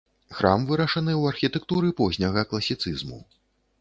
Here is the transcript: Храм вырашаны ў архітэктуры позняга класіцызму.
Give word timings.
Храм 0.37 0.61
вырашаны 0.69 1.13
ў 1.21 1.33
архітэктуры 1.33 1.93
позняга 2.03 2.47
класіцызму. 2.55 3.21